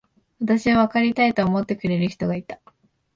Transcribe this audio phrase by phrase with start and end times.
[0.39, 2.59] 私をわかりたいと思ってくれる人がいた。